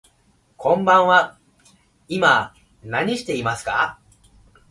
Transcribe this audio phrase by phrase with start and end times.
[0.57, 1.37] こんばんは、
[2.07, 3.99] 今何してますか。